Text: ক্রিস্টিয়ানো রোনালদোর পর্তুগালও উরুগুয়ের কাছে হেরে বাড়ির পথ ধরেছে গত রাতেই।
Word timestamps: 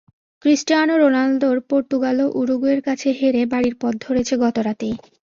ক্রিস্টিয়ানো 0.45 0.95
রোনালদোর 0.97 1.57
পর্তুগালও 1.69 2.27
উরুগুয়ের 2.39 2.81
কাছে 2.87 3.07
হেরে 3.19 3.41
বাড়ির 3.45 3.75
পথ 3.81 3.93
ধরেছে 4.05 4.33
গত 4.43 4.57
রাতেই। 4.59 4.95